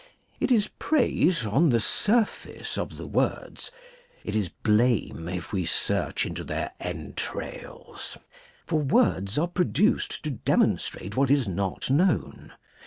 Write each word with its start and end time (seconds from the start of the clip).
It 0.39 0.51
is 0.51 0.67
praise 0.79 1.45
on 1.45 1.69
the 1.69 1.79
surface 1.79 2.75
of 2.75 2.97
the 2.97 3.05
words, 3.05 3.69
it 4.23 4.35
is 4.35 4.49
Uame 4.63 5.35
if 5.35 5.53
we 5.53 5.63
search 5.63 6.25
into 6.25 6.43
their 6.43 6.71
entrails; 6.79 8.17
for 8.65 8.79
words 8.79 9.37
'are 9.37 9.47
produced 9.47 10.23
to 10.23 10.31
demonstrate 10.31 11.15
what 11.15 11.29
[^503 11.29 11.35
is 11.35 11.47
not 11.47 11.91
known. 11.91 12.51